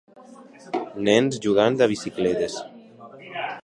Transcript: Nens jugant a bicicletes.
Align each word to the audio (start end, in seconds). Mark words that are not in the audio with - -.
Nens 1.09 1.39
jugant 1.45 1.79
a 1.87 1.91
bicicletes. 1.95 2.61